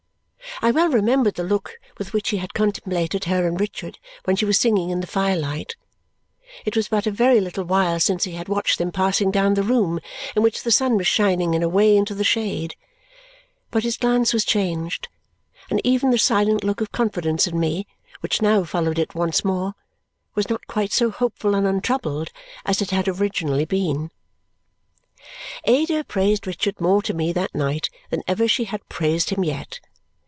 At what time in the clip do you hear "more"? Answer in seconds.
19.43-19.73, 26.79-27.01